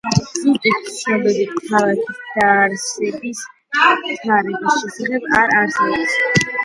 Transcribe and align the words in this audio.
ზუსტი 0.43 0.71
ცნობები 0.93 1.43
ქალაქის 1.57 2.17
დაარსების 2.37 3.43
თარიღის 3.77 4.79
შესახებ 4.79 5.29
არ 5.43 5.55
არსებობს. 5.61 6.21